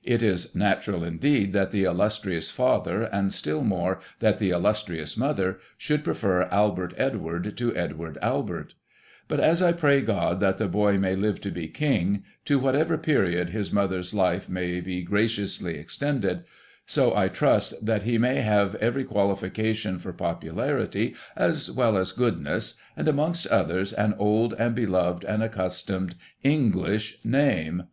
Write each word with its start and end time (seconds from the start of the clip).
"It 0.14 0.22
is 0.22 0.54
natural, 0.54 1.02
indeed, 1.02 1.54
that 1.54 1.70
the 1.70 1.84
illustrious 1.84 2.50
father, 2.50 3.04
and 3.04 3.32
still 3.32 3.64
more, 3.64 4.00
that 4.18 4.36
the 4.36 4.50
illustrious 4.50 5.16
mother, 5.16 5.60
should 5.78 6.04
prefer 6.04 6.42
Albert 6.50 6.92
Edward 6.98 7.56
to 7.56 7.74
Edward 7.74 8.18
Albert. 8.20 8.74
"But 9.28 9.40
as 9.40 9.62
I 9.62 9.72
pray 9.72 10.02
God 10.02 10.40
that 10.40 10.58
the 10.58 10.68
boy 10.68 10.98
may 10.98 11.16
live 11.16 11.40
to 11.40 11.50
be 11.50 11.68
King, 11.68 12.22
to 12.44 12.58
whatever 12.58 12.98
period 12.98 13.48
his 13.48 13.72
mother's 13.72 14.12
life 14.12 14.46
may 14.46 14.82
be 14.82 15.00
graciously 15.00 15.78
ex 15.78 15.96
tended, 15.96 16.44
so. 16.84 17.16
I 17.16 17.28
trust 17.28 17.82
that 17.86 18.02
he 18.02 18.18
may 18.18 18.42
have 18.42 18.74
every 18.74 19.04
qualification 19.04 19.98
for 19.98 20.12
popularity 20.12 21.14
as 21.34 21.70
well 21.70 21.96
as 21.96 22.12
goodness, 22.12 22.74
and, 22.94 23.08
amongst 23.08 23.46
others, 23.46 23.94
an 23.94 24.12
old, 24.18 24.52
and 24.58 24.74
beloved, 24.74 25.24
and 25.24 25.42
accustomed 25.42 26.14
English 26.42 27.18
name. 27.24 27.84